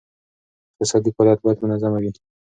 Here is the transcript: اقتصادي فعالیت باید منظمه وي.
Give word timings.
اقتصادي 0.71 1.09
فعالیت 1.15 1.39
باید 1.43 1.63
منظمه 1.63 1.99
وي. 2.03 2.11